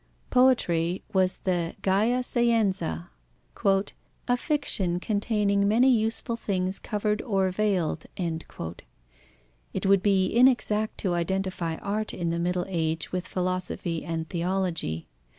Poetry 0.31 1.03
was 1.13 1.37
the 1.37 1.75
gaia 1.83 2.23
scienza, 2.23 3.09
"a 4.27 4.35
fiction 4.35 4.99
containing 4.99 5.67
many 5.67 5.91
useful 5.91 6.35
things 6.35 6.79
covered 6.79 7.21
or 7.21 7.51
veiled." 7.51 8.05
It 8.17 9.85
would 9.85 10.01
be 10.01 10.25
inexact 10.35 10.97
to 11.01 11.13
identify 11.13 11.75
art 11.75 12.15
in 12.15 12.31
the 12.31 12.39
Middle 12.39 12.65
Age 12.67 13.11
with 13.11 13.27
philosophy 13.27 14.03
and 14.03 14.27
theology. 14.27 15.07